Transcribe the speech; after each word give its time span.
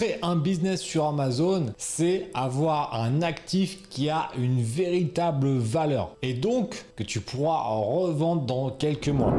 Créer 0.00 0.16
un 0.22 0.36
business 0.36 0.80
sur 0.80 1.04
Amazon, 1.04 1.74
c'est 1.76 2.30
avoir 2.32 2.94
un 2.94 3.20
actif 3.20 3.86
qui 3.90 4.08
a 4.08 4.30
une 4.38 4.62
véritable 4.62 5.58
valeur 5.58 6.16
et 6.22 6.32
donc 6.32 6.86
que 6.96 7.02
tu 7.02 7.20
pourras 7.20 7.64
revendre 7.64 8.46
dans 8.46 8.70
quelques 8.70 9.10
mois. 9.10 9.34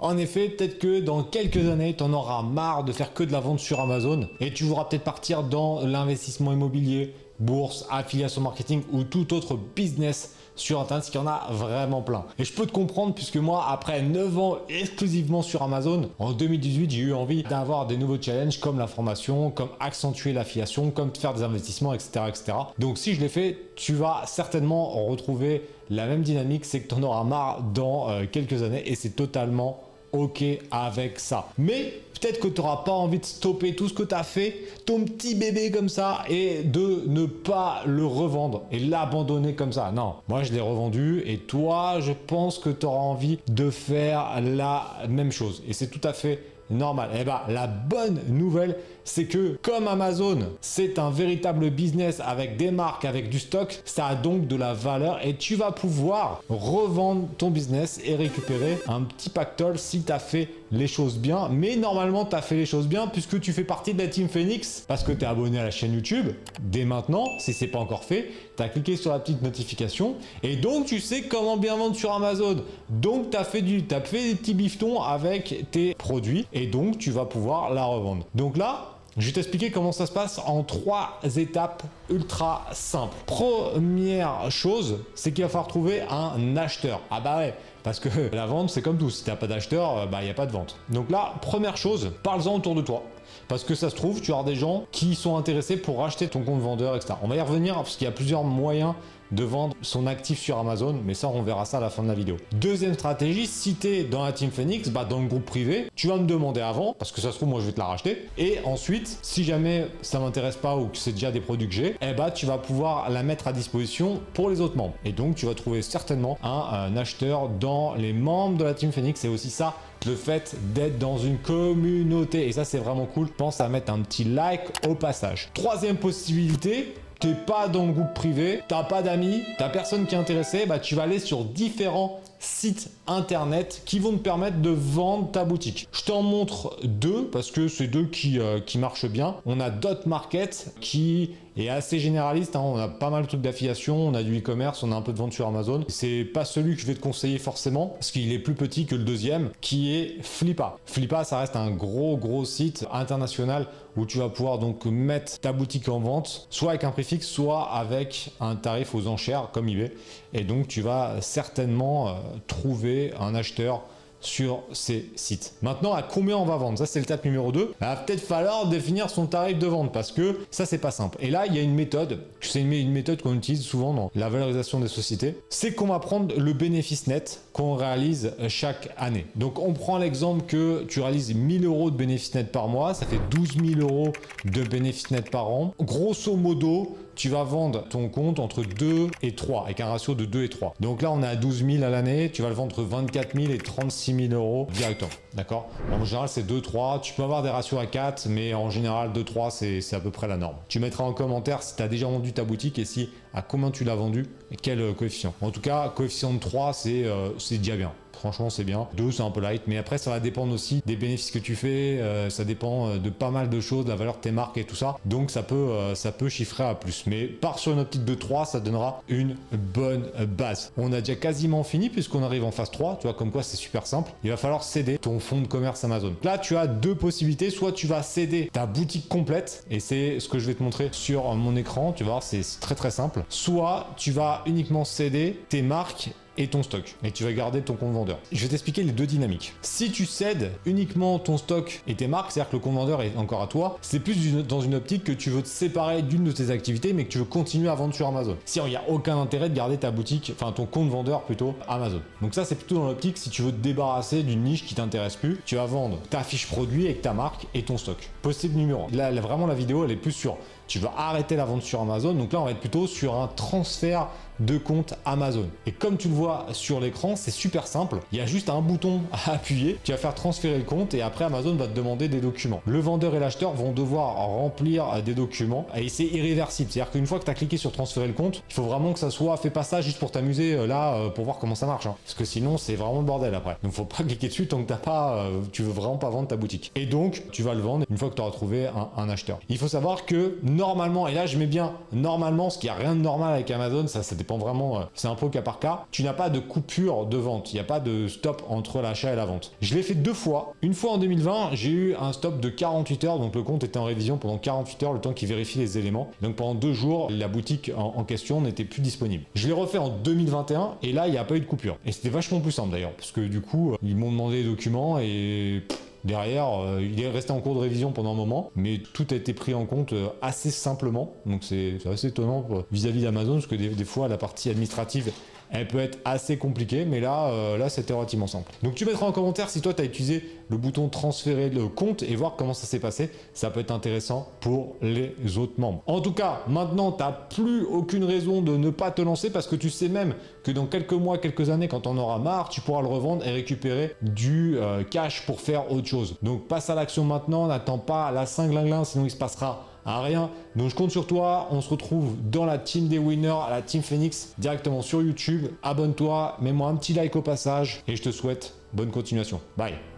En 0.00 0.18
effet, 0.18 0.48
peut-être 0.48 0.80
que 0.80 0.98
dans 0.98 1.22
quelques 1.22 1.68
années, 1.68 1.94
tu 1.96 2.02
en 2.02 2.12
auras 2.12 2.42
marre 2.42 2.82
de 2.82 2.90
faire 2.90 3.14
que 3.14 3.22
de 3.22 3.30
la 3.30 3.38
vente 3.38 3.60
sur 3.60 3.78
Amazon 3.78 4.28
et 4.40 4.52
tu 4.52 4.64
voudras 4.64 4.86
peut-être 4.86 5.04
partir 5.04 5.44
dans 5.44 5.86
l'investissement 5.86 6.52
immobilier, 6.52 7.14
bourse, 7.38 7.86
affiliation 7.90 8.40
marketing 8.40 8.82
ou 8.92 9.04
tout 9.04 9.32
autre 9.34 9.58
business 9.74 10.34
sur 10.56 10.80
Internet, 10.80 11.04
qu'il 11.04 11.20
y 11.20 11.22
en 11.22 11.26
a 11.26 11.48
vraiment 11.50 12.00
plein. 12.00 12.24
Et 12.38 12.44
je 12.44 12.52
peux 12.52 12.66
te 12.66 12.72
comprendre 12.72 13.14
puisque 13.14 13.36
moi, 13.36 13.66
après 13.68 14.02
9 14.02 14.38
ans 14.38 14.58
exclusivement 14.68 15.42
sur 15.42 15.62
Amazon, 15.62 16.08
en 16.18 16.32
2018, 16.32 16.90
j'ai 16.90 17.02
eu 17.02 17.12
envie 17.12 17.42
d'avoir 17.42 17.86
des 17.86 17.96
nouveaux 17.96 18.20
challenges 18.20 18.58
comme 18.58 18.78
la 18.78 18.86
formation, 18.86 19.50
comme 19.50 19.68
accentuer 19.80 20.32
l'affiliation, 20.32 20.90
comme 20.90 21.14
faire 21.14 21.34
des 21.34 21.42
investissements, 21.42 21.92
etc. 21.92 22.24
etc. 22.28 22.52
Donc 22.78 22.96
si 22.98 23.14
je 23.14 23.20
l'ai 23.20 23.28
fait, 23.28 23.58
tu 23.76 23.92
vas 23.92 24.22
certainement 24.26 25.06
retrouver 25.06 25.62
la 25.90 26.06
même 26.06 26.22
dynamique, 26.22 26.64
c'est 26.64 26.80
que 26.80 26.88
tu 26.88 26.94
en 26.94 27.02
auras 27.02 27.22
marre 27.22 27.62
dans 27.62 28.10
euh, 28.10 28.24
quelques 28.30 28.62
années 28.62 28.82
et 28.90 28.94
c'est 28.96 29.10
totalement 29.10 29.82
ok 30.12 30.42
avec 30.70 31.20
ça. 31.20 31.48
Mais 31.58 31.92
peut-être 32.20 32.40
que 32.40 32.48
tu 32.48 32.60
n'auras 32.60 32.78
pas 32.78 32.92
envie 32.92 33.18
de 33.18 33.24
stopper 33.24 33.74
tout 33.74 33.88
ce 33.88 33.94
que 33.94 34.02
tu 34.02 34.14
as 34.14 34.22
fait, 34.22 34.56
ton 34.84 35.04
petit 35.04 35.34
bébé 35.34 35.70
comme 35.70 35.88
ça, 35.88 36.24
et 36.28 36.62
de 36.62 37.02
ne 37.06 37.26
pas 37.26 37.82
le 37.86 38.06
revendre 38.06 38.62
et 38.72 38.78
l'abandonner 38.78 39.54
comme 39.54 39.72
ça. 39.72 39.92
Non, 39.92 40.14
moi 40.28 40.42
je 40.42 40.52
l'ai 40.52 40.60
revendu 40.60 41.22
et 41.26 41.38
toi, 41.38 42.00
je 42.00 42.12
pense 42.12 42.58
que 42.58 42.70
tu 42.70 42.86
auras 42.86 42.98
envie 42.98 43.38
de 43.48 43.70
faire 43.70 44.40
la 44.40 44.96
même 45.08 45.32
chose. 45.32 45.62
Et 45.68 45.72
c'est 45.72 45.88
tout 45.88 46.06
à 46.06 46.12
fait 46.12 46.40
normal. 46.70 47.10
Et 47.14 47.18
eh 47.20 47.24
bah, 47.24 47.44
la 47.48 47.66
bonne 47.66 48.20
nouvelle, 48.28 48.76
c'est 49.04 49.26
que 49.26 49.56
comme 49.62 49.86
Amazon, 49.88 50.38
c'est 50.60 50.98
un 50.98 51.10
véritable 51.10 51.70
business 51.70 52.20
avec 52.24 52.56
des 52.56 52.70
marques, 52.70 53.04
avec 53.04 53.28
du 53.28 53.38
stock, 53.38 53.80
ça 53.84 54.06
a 54.06 54.14
donc 54.14 54.48
de 54.48 54.56
la 54.56 54.74
valeur 54.74 55.24
et 55.24 55.36
tu 55.36 55.54
vas 55.54 55.70
pouvoir 55.70 56.42
revendre 56.48 57.28
ton 57.38 57.50
business 57.50 58.00
et 58.04 58.16
récupérer 58.16 58.78
un 58.88 59.02
petit 59.02 59.30
pactole 59.30 59.78
si 59.78 60.02
tu 60.02 60.12
as 60.12 60.18
fait 60.18 60.48
les 60.72 60.88
choses 60.88 61.18
bien. 61.18 61.48
Mais 61.50 61.76
normalement, 61.76 62.05
tu 62.28 62.36
as 62.36 62.42
fait 62.42 62.56
les 62.56 62.66
choses 62.66 62.88
bien 62.88 63.06
puisque 63.06 63.40
tu 63.40 63.52
fais 63.52 63.64
partie 63.64 63.94
de 63.94 64.02
la 64.02 64.08
team 64.08 64.28
Phoenix 64.28 64.84
parce 64.88 65.02
que 65.02 65.12
tu 65.12 65.24
es 65.24 65.26
abonné 65.26 65.58
à 65.58 65.64
la 65.64 65.70
chaîne 65.70 65.92
YouTube. 65.92 66.28
Dès 66.60 66.84
maintenant, 66.84 67.26
si 67.38 67.52
c'est 67.52 67.66
pas 67.66 67.78
encore 67.78 68.04
fait, 68.04 68.30
tu 68.56 68.62
as 68.62 68.68
cliqué 68.68 68.96
sur 68.96 69.12
la 69.12 69.18
petite 69.18 69.42
notification 69.42 70.16
et 70.42 70.56
donc 70.56 70.86
tu 70.86 71.00
sais 71.00 71.22
comment 71.22 71.56
bien 71.56 71.76
vendre 71.76 71.96
sur 71.96 72.12
Amazon. 72.12 72.64
Donc 72.88 73.30
tu 73.30 73.36
as 73.36 73.44
fait 73.44 73.62
du 73.62 73.84
as 73.90 74.00
fait 74.00 74.28
des 74.30 74.34
petits 74.34 74.54
bifetons 74.54 75.00
avec 75.02 75.66
tes 75.70 75.94
produits 75.94 76.46
et 76.52 76.66
donc 76.66 76.98
tu 76.98 77.10
vas 77.10 77.24
pouvoir 77.24 77.72
la 77.72 77.84
revendre. 77.84 78.26
Donc 78.34 78.56
là, 78.56 78.95
je 79.16 79.26
vais 79.26 79.32
t'expliquer 79.32 79.70
comment 79.70 79.92
ça 79.92 80.04
se 80.04 80.12
passe 80.12 80.38
en 80.44 80.62
trois 80.62 81.18
étapes 81.36 81.82
ultra 82.10 82.66
simples. 82.72 83.16
Première 83.24 84.50
chose, 84.50 84.98
c'est 85.14 85.32
qu'il 85.32 85.42
va 85.42 85.48
falloir 85.48 85.68
trouver 85.68 86.02
un 86.02 86.56
acheteur. 86.56 87.00
Ah 87.10 87.20
bah 87.20 87.38
ouais, 87.38 87.54
parce 87.82 87.98
que 87.98 88.08
la 88.32 88.46
vente, 88.46 88.68
c'est 88.68 88.82
comme 88.82 88.98
tout. 88.98 89.08
Si 89.08 89.24
tu 89.24 89.30
n'as 89.30 89.36
pas 89.36 89.46
d'acheteur, 89.46 89.98
euh, 89.98 90.06
bah 90.06 90.18
il 90.20 90.24
n'y 90.24 90.30
a 90.30 90.34
pas 90.34 90.44
de 90.44 90.52
vente. 90.52 90.76
Donc 90.90 91.10
là, 91.10 91.32
première 91.40 91.78
chose, 91.78 92.12
parle-en 92.22 92.56
autour 92.56 92.74
de 92.74 92.82
toi. 92.82 93.04
Parce 93.48 93.64
que 93.64 93.74
ça 93.74 93.90
se 93.90 93.94
trouve, 93.94 94.20
tu 94.20 94.32
as 94.32 94.42
des 94.42 94.54
gens 94.54 94.84
qui 94.92 95.14
sont 95.14 95.36
intéressés 95.36 95.76
pour 95.76 95.98
racheter 95.98 96.28
ton 96.28 96.42
compte 96.42 96.60
vendeur, 96.60 96.96
etc. 96.96 97.14
On 97.22 97.28
va 97.28 97.36
y 97.36 97.40
revenir 97.40 97.74
parce 97.74 97.96
qu'il 97.96 98.04
y 98.04 98.08
a 98.08 98.12
plusieurs 98.12 98.44
moyens 98.44 98.94
de 99.32 99.44
vendre 99.44 99.74
son 99.82 100.06
actif 100.06 100.38
sur 100.38 100.58
Amazon, 100.58 101.00
mais 101.04 101.14
ça 101.14 101.28
on 101.28 101.42
verra 101.42 101.64
ça 101.64 101.78
à 101.78 101.80
la 101.80 101.90
fin 101.90 102.02
de 102.02 102.08
la 102.08 102.14
vidéo. 102.14 102.36
Deuxième 102.52 102.94
stratégie, 102.94 103.46
si 103.46 103.74
tu 103.74 103.88
es 103.88 104.04
dans 104.04 104.24
la 104.24 104.32
team 104.32 104.50
Phoenix, 104.50 104.88
bah 104.88 105.04
dans 105.04 105.20
le 105.20 105.26
groupe 105.26 105.44
privé, 105.44 105.88
tu 105.94 106.08
vas 106.08 106.16
me 106.16 106.26
demander 106.26 106.60
avant, 106.60 106.94
parce 106.98 107.12
que 107.12 107.20
ça 107.20 107.32
se 107.32 107.36
trouve 107.36 107.48
moi 107.48 107.60
je 107.60 107.66
vais 107.66 107.72
te 107.72 107.78
la 107.78 107.86
racheter, 107.86 108.28
et 108.38 108.58
ensuite, 108.64 109.18
si 109.22 109.44
jamais 109.44 109.88
ça 110.02 110.18
m'intéresse 110.18 110.56
pas 110.56 110.76
ou 110.76 110.86
que 110.86 110.96
c'est 110.96 111.12
déjà 111.12 111.30
des 111.30 111.40
produits 111.40 111.68
que 111.68 111.74
j'ai, 111.74 111.96
eh 112.00 112.12
bah 112.12 112.30
tu 112.30 112.46
vas 112.46 112.58
pouvoir 112.58 113.10
la 113.10 113.22
mettre 113.22 113.48
à 113.48 113.52
disposition 113.52 114.20
pour 114.34 114.50
les 114.50 114.60
autres 114.60 114.76
membres. 114.76 114.94
Et 115.04 115.12
donc 115.12 115.36
tu 115.36 115.46
vas 115.46 115.54
trouver 115.54 115.82
certainement 115.82 116.38
un, 116.42 116.96
acheteur 116.96 117.48
dans 117.48 117.94
les 117.94 118.12
membres 118.12 118.56
de 118.58 118.64
la 118.64 118.74
team 118.74 118.92
Phoenix, 118.92 119.20
c'est 119.20 119.28
aussi 119.28 119.50
ça 119.50 119.74
le 120.06 120.14
fait 120.14 120.56
d'être 120.74 120.98
dans 120.98 121.18
une 121.18 121.38
communauté. 121.38 122.48
Et 122.48 122.52
ça, 122.52 122.64
c'est 122.64 122.78
vraiment 122.78 123.06
cool. 123.06 123.28
Pense 123.28 123.60
à 123.60 123.68
mettre 123.68 123.92
un 123.92 124.00
petit 124.00 124.24
like 124.24 124.62
au 124.88 124.94
passage. 124.94 125.50
Troisième 125.54 125.96
possibilité, 125.96 126.94
t'es 127.20 127.34
pas 127.34 127.68
dans 127.68 127.86
le 127.86 127.92
groupe 127.92 128.14
privé, 128.14 128.60
t'as 128.68 128.84
pas 128.84 129.02
d'amis, 129.02 129.42
t'as 129.58 129.68
personne 129.68 130.06
qui 130.06 130.14
est 130.14 130.18
intéressé, 130.18 130.66
bah 130.66 130.78
tu 130.78 130.94
vas 130.94 131.04
aller 131.04 131.18
sur 131.18 131.44
différents 131.44 132.20
sites 132.38 132.90
internet 133.06 133.82
qui 133.86 133.98
vont 133.98 134.12
te 134.12 134.18
permettre 134.22 134.60
de 134.60 134.70
vendre 134.70 135.30
ta 135.30 135.44
boutique. 135.44 135.88
Je 135.92 136.04
t'en 136.04 136.22
montre 136.22 136.76
deux 136.84 137.26
parce 137.26 137.50
que 137.50 137.68
c'est 137.68 137.86
deux 137.86 138.04
qui, 138.04 138.38
euh, 138.38 138.60
marchent 138.76 139.06
bien. 139.06 139.36
On 139.46 139.60
a 139.60 139.70
Dot 139.70 140.06
Market 140.06 140.74
qui 140.80 141.30
est 141.56 141.68
assez 141.68 141.98
généraliste. 141.98 142.56
Hein. 142.56 142.62
On 142.64 142.76
a 142.76 142.88
pas 142.88 143.10
mal 143.10 143.22
de 143.22 143.28
trucs 143.28 143.40
d'affiliation, 143.40 143.96
on 143.96 144.14
a 144.14 144.22
du 144.22 144.38
e-commerce, 144.38 144.82
on 144.82 144.92
a 144.92 144.96
un 144.96 145.02
peu 145.02 145.12
de 145.12 145.18
vente 145.18 145.32
sur 145.32 145.46
Amazon. 145.46 145.84
C'est 145.88 146.24
pas 146.24 146.44
celui 146.44 146.74
que 146.74 146.80
je 146.80 146.86
vais 146.86 146.94
te 146.94 147.00
conseiller 147.00 147.38
forcément 147.38 147.88
parce 147.88 148.10
qu'il 148.10 148.32
est 148.32 148.38
plus 148.38 148.54
petit 148.54 148.86
que 148.86 148.94
le 148.94 149.04
deuxième 149.04 149.50
qui 149.60 149.94
est 149.94 150.22
Flippa. 150.22 150.76
Flippa, 150.86 151.24
ça 151.24 151.40
reste 151.40 151.56
un 151.56 151.70
gros 151.70 152.16
gros 152.16 152.44
site 152.44 152.86
international 152.92 153.66
où 153.96 154.04
tu 154.04 154.18
vas 154.18 154.28
pouvoir 154.28 154.58
donc 154.58 154.84
mettre 154.84 155.40
ta 155.40 155.52
boutique 155.52 155.88
en 155.88 156.00
vente, 156.00 156.46
soit 156.50 156.70
avec 156.70 156.84
un 156.84 156.90
prix 156.90 157.04
fixe, 157.04 157.26
soit 157.26 157.70
avec 157.72 158.30
un 158.40 158.56
tarif 158.56 158.94
aux 158.94 159.06
enchères 159.06 159.48
comme 159.52 159.68
eBay. 159.68 159.92
Et 160.34 160.44
donc 160.44 160.68
tu 160.68 160.82
vas 160.82 161.20
certainement 161.20 162.08
euh, 162.08 162.12
trouver 162.46 163.14
un 163.18 163.34
acheteur 163.34 163.82
sur 164.20 164.62
ces 164.72 165.10
sites. 165.14 165.54
Maintenant, 165.62 165.92
à 165.92 166.02
combien 166.02 166.36
on 166.36 166.44
va 166.44 166.56
vendre? 166.56 166.78
Ça, 166.78 166.86
c'est 166.86 167.00
l'étape 167.00 167.24
numéro 167.24 167.52
2. 167.52 167.74
Il 167.80 167.84
va 167.84 167.96
peut-être 167.96 168.20
falloir 168.20 168.68
définir 168.68 169.10
son 169.10 169.26
tarif 169.26 169.58
de 169.58 169.66
vente 169.66 169.92
parce 169.92 170.12
que 170.12 170.40
ça, 170.50 170.66
c'est 170.66 170.78
pas 170.78 170.90
simple. 170.90 171.18
Et 171.20 171.30
là, 171.30 171.46
il 171.46 171.54
y 171.54 171.58
a 171.58 171.62
une 171.62 171.74
méthode. 171.74 172.20
C'est 172.40 172.60
une 172.60 172.90
méthode 172.90 173.22
qu'on 173.22 173.34
utilise 173.34 173.62
souvent 173.62 173.94
dans 173.94 174.10
la 174.14 174.28
valorisation 174.28 174.80
des 174.80 174.88
sociétés. 174.88 175.36
C'est 175.50 175.72
qu'on 175.72 175.88
va 175.88 175.98
prendre 175.98 176.34
le 176.36 176.52
bénéfice 176.52 177.06
net 177.06 177.42
qu'on 177.52 177.74
réalise 177.74 178.32
chaque 178.48 178.90
année. 178.96 179.26
Donc, 179.34 179.58
on 179.58 179.72
prend 179.72 179.98
l'exemple 179.98 180.44
que 180.46 180.84
tu 180.88 181.00
réalises 181.00 181.34
1000 181.34 181.64
euros 181.64 181.90
de 181.90 181.96
bénéfice 181.96 182.34
net 182.34 182.52
par 182.52 182.68
mois. 182.68 182.94
Ça 182.94 183.06
fait 183.06 183.20
12 183.30 183.56
000 183.76 183.80
euros 183.80 184.12
de 184.44 184.62
bénéfice 184.62 185.10
net 185.10 185.30
par 185.30 185.48
an. 185.50 185.74
Grosso 185.80 186.36
modo, 186.36 186.96
tu 187.16 187.28
vas 187.30 187.42
vendre 187.42 187.84
ton 187.88 188.08
compte 188.08 188.38
entre 188.38 188.62
2 188.62 189.08
et 189.22 189.34
3, 189.34 189.64
avec 189.64 189.80
un 189.80 189.86
ratio 189.86 190.14
de 190.14 190.24
2 190.24 190.44
et 190.44 190.48
3. 190.48 190.74
Donc 190.80 191.02
là, 191.02 191.10
on 191.10 191.22
est 191.22 191.26
à 191.26 191.34
12 191.34 191.64
000 191.64 191.84
à 191.84 191.88
l'année, 191.88 192.30
tu 192.30 192.42
vas 192.42 192.48
le 192.48 192.54
vendre 192.54 192.72
entre 192.72 192.82
24 192.82 193.34
000 193.34 193.52
et 193.52 193.58
36 193.58 194.28
000 194.28 194.34
euros 194.34 194.68
directement. 194.72 195.10
D'accord? 195.34 195.68
En 195.92 196.04
général, 196.04 196.28
c'est 196.28 196.46
2, 196.46 196.60
3. 196.60 197.00
Tu 197.00 197.14
peux 197.14 197.22
avoir 197.22 197.42
des 197.42 197.50
ratios 197.50 197.80
à 197.80 197.86
4, 197.86 198.26
mais 198.28 198.54
en 198.54 198.70
général, 198.70 199.12
2, 199.12 199.24
3, 199.24 199.50
c'est 199.50 199.94
à 199.94 200.00
peu 200.00 200.10
près 200.10 200.28
la 200.28 200.36
norme. 200.36 200.56
Tu 200.68 200.78
mettras 200.78 201.04
en 201.04 201.12
commentaire 201.12 201.62
si 201.62 201.74
tu 201.74 201.82
as 201.82 201.88
déjà 201.88 202.06
vendu 202.06 202.32
ta 202.32 202.44
boutique 202.44 202.78
et 202.78 202.84
si 202.84 203.10
à 203.34 203.42
combien 203.42 203.70
tu 203.70 203.84
l'as 203.84 203.94
vendu 203.94 204.26
et 204.50 204.56
quel 204.56 204.80
euh, 204.80 204.92
coefficient. 204.92 205.34
En 205.40 205.50
tout 205.50 205.60
cas, 205.60 205.92
coefficient 205.94 206.32
de 206.32 206.38
3, 206.38 206.72
euh, 206.86 207.30
c'est 207.38 207.58
déjà 207.58 207.76
bien. 207.76 207.92
Franchement, 208.18 208.50
c'est 208.50 208.64
bien. 208.64 208.88
2, 208.96 209.12
c'est 209.12 209.22
un 209.22 209.30
peu 209.30 209.40
light, 209.40 209.62
mais 209.66 209.76
après, 209.76 209.98
ça 209.98 210.10
va 210.10 210.20
dépendre 210.20 210.52
aussi 210.54 210.82
des 210.86 210.96
bénéfices 210.96 211.30
que 211.30 211.38
tu 211.38 211.54
fais. 211.54 211.98
Euh, 212.00 212.30
ça 212.30 212.44
dépend 212.44 212.88
euh, 212.88 212.98
de 212.98 213.10
pas 213.10 213.30
mal 213.30 213.50
de 213.50 213.60
choses, 213.60 213.84
de 213.84 213.90
la 213.90 213.96
valeur 213.96 214.16
de 214.16 214.20
tes 214.20 214.30
marques 214.30 214.56
et 214.58 214.64
tout 214.64 214.74
ça. 214.74 214.96
Donc, 215.04 215.30
ça 215.30 215.42
peut, 215.42 215.54
euh, 215.54 215.94
ça 215.94 216.12
peut 216.12 216.28
chiffrer 216.28 216.64
à 216.64 216.74
plus. 216.74 217.04
Mais 217.06 217.26
par 217.26 217.58
sur 217.58 217.72
une 217.72 217.80
optique 217.80 218.04
de 218.04 218.14
3, 218.14 218.46
ça 218.46 218.60
donnera 218.60 219.02
une 219.08 219.36
bonne 219.52 220.06
base. 220.26 220.72
On 220.76 220.92
a 220.92 221.00
déjà 221.00 221.14
quasiment 221.14 221.62
fini 221.62 221.90
puisqu'on 221.90 222.22
arrive 222.22 222.44
en 222.44 222.50
phase 222.50 222.70
3. 222.70 222.96
Tu 223.00 223.06
vois, 223.06 223.14
comme 223.14 223.30
quoi, 223.30 223.42
c'est 223.42 223.56
super 223.56 223.86
simple. 223.86 224.12
Il 224.24 224.30
va 224.30 224.36
falloir 224.36 224.62
céder 224.62 224.98
ton 224.98 225.20
fonds 225.20 225.40
de 225.40 225.46
commerce 225.46 225.84
Amazon. 225.84 226.14
Là, 226.22 226.38
tu 226.38 226.56
as 226.56 226.66
deux 226.66 226.94
possibilités. 226.94 227.50
Soit 227.50 227.72
tu 227.72 227.86
vas 227.86 228.02
céder 228.02 228.50
ta 228.52 228.66
boutique 228.66 229.08
complète, 229.08 229.64
et 229.70 229.80
c'est 229.80 230.20
ce 230.20 230.28
que 230.28 230.38
je 230.38 230.46
vais 230.46 230.54
te 230.54 230.62
montrer 230.62 230.88
sur 230.92 231.34
mon 231.34 231.56
écran. 231.56 231.92
Tu 231.92 232.04
vas 232.04 232.10
voir, 232.10 232.22
c'est 232.22 232.42
très 232.60 232.74
très 232.74 232.90
simple. 232.90 233.24
Soit 233.28 233.88
tu 233.96 234.10
vas 234.10 234.42
uniquement 234.46 234.84
céder 234.84 235.40
tes 235.48 235.62
marques 235.62 236.10
et 236.38 236.48
ton 236.48 236.62
stock. 236.62 236.94
Et 237.04 237.10
tu 237.10 237.24
vas 237.24 237.32
garder 237.32 237.60
ton 237.62 237.74
compte 237.74 237.92
vendeur. 237.92 238.18
Je 238.32 238.42
vais 238.42 238.48
t'expliquer 238.48 238.82
les 238.82 238.92
deux 238.92 239.06
dynamiques. 239.06 239.52
Si 239.62 239.90
tu 239.90 240.06
cèdes 240.06 240.52
uniquement 240.64 241.18
ton 241.18 241.36
stock 241.36 241.82
et 241.86 241.94
tes 241.94 242.06
marques, 242.06 242.32
c'est-à-dire 242.32 242.50
que 242.50 242.56
le 242.56 242.62
compte 242.62 242.74
vendeur 242.74 243.02
est 243.02 243.16
encore 243.16 243.42
à 243.42 243.46
toi, 243.46 243.78
c'est 243.82 244.00
plus 244.00 244.16
dans 244.44 244.60
une 244.60 244.74
optique 244.74 245.04
que 245.04 245.12
tu 245.12 245.30
veux 245.30 245.42
te 245.42 245.48
séparer 245.48 246.02
d'une 246.02 246.24
de 246.24 246.32
tes 246.32 246.50
activités, 246.50 246.92
mais 246.92 247.04
que 247.04 247.10
tu 247.10 247.18
veux 247.18 247.24
continuer 247.24 247.68
à 247.68 247.74
vendre 247.74 247.94
sur 247.94 248.06
Amazon. 248.06 248.36
Si 248.44 248.58
il 248.58 248.70
n'y 248.70 248.76
a 248.76 248.88
aucun 248.88 249.20
intérêt 249.20 249.48
de 249.48 249.54
garder 249.54 249.76
ta 249.76 249.90
boutique, 249.90 250.32
enfin 250.34 250.52
ton 250.52 250.66
compte 250.66 250.88
vendeur 250.88 251.22
plutôt, 251.22 251.54
Amazon. 251.68 252.00
Donc 252.20 252.34
ça, 252.34 252.44
c'est 252.44 252.56
plutôt 252.56 252.76
dans 252.76 252.86
l'optique 252.86 253.18
si 253.18 253.30
tu 253.30 253.42
veux 253.42 253.52
te 253.52 253.56
débarrasser 253.56 254.22
d'une 254.22 254.42
niche 254.42 254.64
qui 254.64 254.74
t'intéresse 254.74 255.16
plus, 255.16 255.38
tu 255.44 255.56
vas 255.56 255.66
vendre 255.66 255.98
ta 256.10 256.22
fiche 256.22 256.46
produit 256.46 256.86
avec 256.86 257.02
ta 257.02 257.12
marque 257.12 257.46
et 257.54 257.62
ton 257.62 257.78
stock. 257.78 258.10
Possible 258.22 258.56
numéro 258.56 258.86
1. 258.92 258.96
Là, 258.96 259.12
vraiment, 259.20 259.46
la 259.46 259.54
vidéo, 259.54 259.84
elle 259.84 259.92
est 259.92 259.96
plus 259.96 260.12
sur 260.12 260.36
tu 260.66 260.78
vas 260.78 260.92
arrêter 260.96 261.36
la 261.36 261.44
vente 261.44 261.62
sur 261.62 261.80
Amazon. 261.80 262.14
Donc 262.14 262.32
là, 262.32 262.40
on 262.40 262.44
va 262.44 262.50
être 262.50 262.60
plutôt 262.60 262.86
sur 262.86 263.14
un 263.14 263.28
transfert 263.28 264.08
de 264.40 264.58
compte 264.58 264.94
Amazon. 265.04 265.46
Et 265.66 265.72
comme 265.72 265.96
tu 265.96 266.08
le 266.08 266.14
vois 266.14 266.46
sur 266.52 266.80
l'écran, 266.80 267.16
c'est 267.16 267.30
super 267.30 267.66
simple. 267.66 267.98
Il 268.12 268.18
y 268.18 268.20
a 268.20 268.26
juste 268.26 268.50
un 268.50 268.60
bouton 268.60 269.00
à 269.12 269.32
appuyer, 269.32 269.78
tu 269.84 269.92
vas 269.92 269.98
faire 269.98 270.14
transférer 270.14 270.58
le 270.58 270.64
compte 270.64 270.94
et 270.94 271.02
après 271.02 271.24
Amazon 271.24 271.54
va 271.54 271.66
te 271.66 271.74
demander 271.74 272.08
des 272.08 272.20
documents. 272.20 272.60
Le 272.66 272.80
vendeur 272.80 273.14
et 273.14 273.18
l'acheteur 273.18 273.52
vont 273.52 273.72
devoir 273.72 274.14
remplir 274.16 275.02
des 275.02 275.14
documents 275.14 275.66
et 275.74 275.88
c'est 275.88 276.04
irréversible. 276.04 276.70
C'est-à-dire 276.70 276.92
qu'une 276.92 277.06
fois 277.06 277.18
que 277.18 277.24
tu 277.24 277.30
as 277.30 277.34
cliqué 277.34 277.56
sur 277.56 277.72
transférer 277.72 278.06
le 278.06 278.12
compte, 278.12 278.42
il 278.48 278.54
faut 278.54 278.64
vraiment 278.64 278.92
que 278.92 278.98
ça 278.98 279.10
soit 279.10 279.36
fait 279.36 279.50
pas 279.50 279.62
ça 279.62 279.80
juste 279.80 279.98
pour 279.98 280.10
t'amuser 280.10 280.54
euh, 280.54 280.66
là 280.66 280.94
euh, 280.94 281.08
pour 281.08 281.24
voir 281.24 281.38
comment 281.38 281.54
ça 281.54 281.66
marche. 281.66 281.86
Hein. 281.86 281.94
Parce 282.04 282.14
que 282.14 282.24
sinon 282.24 282.58
c'est 282.58 282.74
vraiment 282.74 283.00
le 283.00 283.06
bordel 283.06 283.34
après. 283.34 283.56
Donc 283.62 283.72
faut 283.72 283.84
pas 283.84 284.02
cliquer 284.06 284.28
dessus 284.28 284.46
tant 284.46 284.62
que 284.62 284.68
t'as 284.68 284.76
pas, 284.76 285.16
euh, 285.16 285.40
tu 285.52 285.62
veux 285.62 285.72
vraiment 285.72 285.96
pas 285.96 286.10
vendre 286.10 286.28
ta 286.28 286.36
boutique. 286.36 286.72
Et 286.74 286.86
donc 286.86 287.22
tu 287.32 287.42
vas 287.42 287.54
le 287.54 287.60
vendre 287.60 287.86
une 287.88 287.96
fois 287.96 288.10
que 288.10 288.14
tu 288.14 288.20
auras 288.20 288.30
trouvé 288.30 288.68
un, 288.96 289.08
acheteur. 289.08 289.38
Il 289.48 289.58
faut 289.58 289.68
savoir 289.68 290.04
que 290.04 290.36
normalement, 290.56 291.06
et 291.08 291.14
là 291.14 291.26
je 291.26 291.38
mets 291.38 291.46
bien 291.46 291.74
normalement, 291.92 292.50
ce 292.50 292.58
qui 292.58 292.68
a 292.68 292.74
rien 292.74 292.94
de 292.94 293.00
normal 293.00 293.34
avec 293.34 293.50
Amazon, 293.50 293.86
ça, 293.86 294.02
ça 294.02 294.14
dépend 294.14 294.38
vraiment, 294.38 294.80
c'est 294.94 295.08
un 295.08 295.14
peu 295.14 295.26
cas 295.28 295.42
par 295.42 295.58
cas, 295.58 295.84
tu 295.90 296.02
n'as 296.02 296.12
pas 296.12 296.30
de 296.30 296.38
coupure 296.38 297.06
de 297.06 297.16
vente. 297.16 297.52
Il 297.52 297.56
n'y 297.56 297.60
a 297.60 297.64
pas 297.64 297.80
de 297.80 298.08
stop 298.08 298.42
entre 298.48 298.80
l'achat 298.80 299.12
et 299.12 299.16
la 299.16 299.24
vente. 299.24 299.52
Je 299.60 299.74
l'ai 299.74 299.82
fait 299.82 299.94
deux 299.94 300.14
fois. 300.14 300.54
Une 300.62 300.74
fois 300.74 300.92
en 300.92 300.98
2020, 300.98 301.50
j'ai 301.52 301.70
eu 301.70 301.94
un 301.96 302.12
stop 302.12 302.40
de 302.40 302.48
48 302.48 303.04
heures, 303.04 303.18
donc 303.18 303.34
le 303.34 303.42
compte 303.42 303.64
était 303.64 303.78
en 303.78 303.84
révision 303.84 304.18
pendant 304.18 304.38
48 304.38 304.82
heures, 304.82 304.92
le 304.92 305.00
temps 305.00 305.12
qu'il 305.12 305.28
vérifie 305.28 305.58
les 305.58 305.78
éléments. 305.78 306.10
Donc 306.22 306.36
pendant 306.36 306.54
deux 306.54 306.72
jours, 306.72 307.08
la 307.10 307.28
boutique 307.28 307.70
en, 307.76 308.04
question 308.04 308.40
n'était 308.40 308.64
plus 308.64 308.82
disponible. 308.82 309.24
Je 309.34 309.46
l'ai 309.48 309.52
refait 309.52 309.78
en 309.78 309.88
2021 309.88 310.76
et 310.82 310.92
là, 310.92 311.08
il 311.08 311.10
n'y 311.10 311.18
a 311.18 311.24
pas 311.24 311.36
eu 311.36 311.40
de 311.40 311.46
coupure. 311.46 311.76
Et 311.84 311.92
c'était 311.92 312.08
vachement 312.08 312.40
plus 312.40 312.52
simple 312.52 312.70
d'ailleurs, 312.70 312.92
parce 312.92 313.10
que 313.10 313.20
du 313.20 313.40
coup, 313.40 313.74
ils 313.82 313.96
m'ont 313.96 314.10
demandé 314.10 314.42
des 314.42 314.48
documents 314.48 314.98
et 314.98 315.62
Derrière, 316.06 316.62
euh, 316.62 316.80
il 316.80 317.02
est 317.02 317.10
resté 317.10 317.32
en 317.32 317.40
cours 317.40 317.56
de 317.56 317.60
révision 317.60 317.90
pendant 317.90 318.12
un 318.12 318.16
moment, 318.16 318.52
mais 318.54 318.80
tout 318.92 319.06
a 319.10 319.14
été 319.14 319.34
pris 319.34 319.54
en 319.54 319.66
compte 319.66 319.92
euh, 319.92 320.06
assez 320.22 320.52
simplement. 320.52 321.14
Donc 321.26 321.42
c'est 321.42 321.78
assez 321.92 322.08
étonnant 322.08 322.46
vis-à-vis 322.70 323.02
d'Amazon, 323.02 323.34
parce 323.34 323.48
que 323.48 323.56
des, 323.56 323.84
fois, 323.84 324.06
la 324.06 324.16
partie 324.16 324.48
administrative 324.48 325.10
elle 325.50 325.68
peut 325.68 325.78
être 325.78 325.98
assez 326.04 326.36
compliquée, 326.36 326.84
mais 326.84 327.00
là, 327.00 327.28
euh, 327.28 327.58
là 327.58 327.68
c'était 327.68 327.92
relativement 327.92 328.26
simple. 328.26 328.52
Donc 328.62 328.74
tu 328.74 328.84
mettras 328.84 329.06
en 329.06 329.12
commentaire 329.12 329.48
si 329.50 329.60
toi 329.60 329.74
tu 329.74 329.82
as 329.82 329.84
utilisé 329.84 330.24
le 330.48 330.56
bouton 330.56 330.88
transférer 330.88 331.50
le 331.50 331.66
compte 331.68 332.02
et 332.02 332.14
voir 332.14 332.34
comment 332.36 332.54
ça 332.54 332.66
s'est 332.66 332.78
passé. 332.78 333.10
Ça 333.34 333.50
peut 333.50 333.60
être 333.60 333.70
intéressant 333.70 334.28
pour 334.40 334.76
les 334.82 335.14
autres 335.38 335.58
membres. 335.58 335.82
En 335.86 336.00
tout 336.00 336.12
cas, 336.12 336.42
maintenant, 336.48 336.92
tu 336.92 337.02
n'as 337.02 337.12
plus 337.12 337.64
aucune 337.64 338.04
raison 338.04 338.42
de 338.42 338.56
ne 338.56 338.70
pas 338.70 338.90
te 338.90 339.02
lancer 339.02 339.30
parce 339.30 339.46
que 339.46 339.56
tu 339.56 339.70
sais 339.70 339.88
même 339.88 340.14
que 340.44 340.50
dans 340.50 340.66
quelques 340.66 340.92
mois, 340.92 341.18
quelques 341.18 341.50
années, 341.50 341.68
quand 341.68 341.86
on 341.86 341.98
aura 341.98 342.18
marre, 342.18 342.48
tu 342.48 342.60
pourras 342.60 342.82
le 342.82 342.88
revendre 342.88 343.26
et 343.26 343.30
récupérer 343.30 343.96
du 344.02 344.56
euh, 344.58 344.84
cash 344.84 345.26
pour 345.26 345.40
faire 345.40 345.72
autre 345.72 345.86
chose. 345.86 345.95
Donc 346.22 346.48
passe 346.48 346.70
à 346.70 346.74
l'action 346.74 347.04
maintenant, 347.04 347.46
n'attends 347.46 347.78
pas 347.78 348.10
la 348.10 348.26
cinglinglin, 348.26 348.84
sinon 348.84 349.04
il 349.04 349.10
se 349.10 349.16
passera 349.16 349.64
rien. 349.84 350.30
Donc 350.56 350.70
je 350.70 350.74
compte 350.74 350.90
sur 350.90 351.06
toi. 351.06 351.48
On 351.50 351.60
se 351.60 351.70
retrouve 351.70 352.14
dans 352.30 352.44
la 352.44 352.58
team 352.58 352.88
des 352.88 352.98
winners, 352.98 353.28
à 353.46 353.50
la 353.50 353.62
team 353.62 353.82
Phoenix, 353.82 354.34
directement 354.38 354.82
sur 354.82 355.02
YouTube. 355.02 355.46
Abonne-toi, 355.62 356.36
mets-moi 356.40 356.68
un 356.68 356.76
petit 356.76 356.92
like 356.92 357.16
au 357.16 357.22
passage 357.22 357.82
et 357.86 357.96
je 357.96 358.02
te 358.02 358.10
souhaite 358.10 358.54
bonne 358.72 358.90
continuation. 358.90 359.40
Bye 359.56 359.95